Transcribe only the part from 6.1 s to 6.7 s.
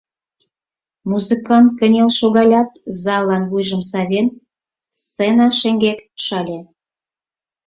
шыле.